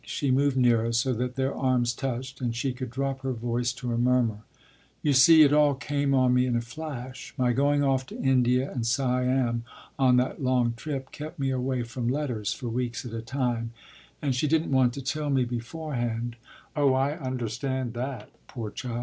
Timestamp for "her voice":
3.21-3.71